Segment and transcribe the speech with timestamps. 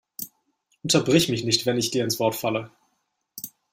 [0.81, 2.71] Unterbrich mich nicht, wenn ich dir ins Wort falle!